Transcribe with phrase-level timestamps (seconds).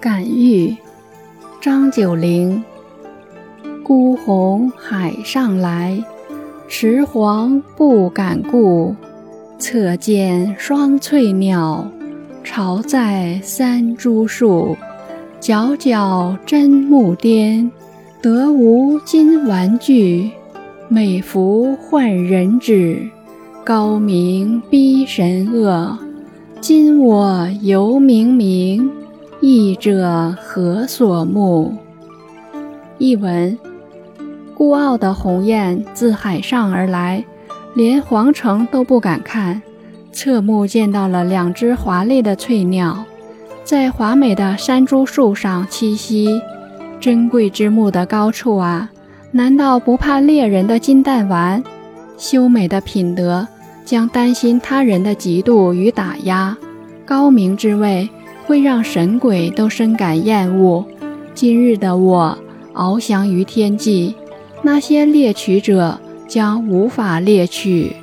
[0.00, 0.74] 感遇，
[1.60, 2.64] 张九龄。
[3.84, 6.02] 孤鸿海上来，
[6.66, 8.96] 池黄不敢顾。
[9.58, 11.86] 侧见双翠鸟，
[12.42, 14.74] 巢在三株树。
[15.38, 17.70] 皎皎真木颠，
[18.22, 20.30] 得无金玩具？
[20.88, 23.06] 美服换人指，
[23.62, 25.98] 高明逼神恶。
[26.58, 28.90] 今我犹明明。
[29.40, 31.74] 译者何所慕？
[32.98, 33.58] 译文：
[34.54, 37.24] 孤傲的鸿雁自海上而来，
[37.72, 39.62] 连皇城都不敢看，
[40.12, 43.04] 侧目见到了两只华丽的翠鸟，
[43.64, 46.42] 在华美的山株树上栖息。
[47.00, 48.90] 珍贵之木的高处啊，
[49.30, 51.64] 难道不怕猎人的金弹丸？
[52.18, 53.48] 修美的品德
[53.86, 56.54] 将担心他人的嫉妒与打压，
[57.06, 58.06] 高明之位。
[58.50, 60.84] 会让神鬼都深感厌恶。
[61.34, 62.36] 今日的我
[62.74, 64.16] 翱翔于天际，
[64.64, 67.94] 那些猎取者将无法猎取。